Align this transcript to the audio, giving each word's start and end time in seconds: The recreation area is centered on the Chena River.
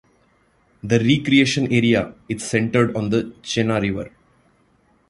The 0.81 0.97
recreation 0.97 1.71
area 1.71 2.15
is 2.27 2.41
centered 2.43 2.95
on 2.95 3.11
the 3.11 3.25
Chena 3.43 3.79
River. 3.79 4.09